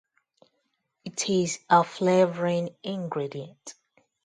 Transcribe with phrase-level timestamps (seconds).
[1.05, 3.75] It is a flavoring ingredient.